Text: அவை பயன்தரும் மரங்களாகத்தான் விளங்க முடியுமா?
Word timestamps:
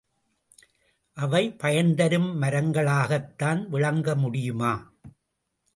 அவை 1.17 1.55
பயன்தரும் 1.63 2.29
மரங்களாகத்தான் 2.41 3.61
விளங்க 3.67 4.15
முடியுமா? 4.15 4.73